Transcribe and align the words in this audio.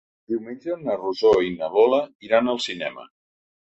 Diumenge 0.31 0.77
na 0.85 0.95
Rosó 1.03 1.35
i 1.51 1.55
na 1.59 1.71
Lola 1.77 2.03
iran 2.31 2.53
al 2.57 2.67
cinema. 2.71 3.11